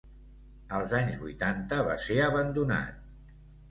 [0.77, 3.11] Als anys vuitanta va ser abandonat.